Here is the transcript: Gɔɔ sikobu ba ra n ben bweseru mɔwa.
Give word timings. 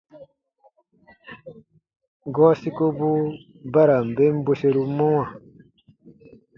Gɔɔ 2.33 2.51
sikobu 2.59 3.09
ba 3.71 3.81
ra 3.87 3.97
n 4.05 4.07
ben 4.17 4.35
bweseru 4.45 4.83
mɔwa. 4.97 5.25